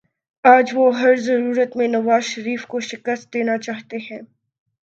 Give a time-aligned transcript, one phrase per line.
[0.45, 4.19] آج وہ ہر صورت میں نوازشریف صاحب کو شکست دینا چاہتے ہیں